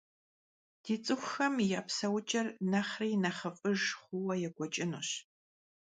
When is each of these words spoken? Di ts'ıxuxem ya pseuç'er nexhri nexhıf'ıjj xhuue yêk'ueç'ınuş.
Di 0.83 0.95
ts'ıxuxem 1.03 1.55
ya 1.71 1.81
pseuç'er 1.87 2.47
nexhri 2.71 3.09
nexhıf'ıjj 3.23 3.83
xhuue 4.01 4.35
yêk'ueç'ınuş. 4.43 5.09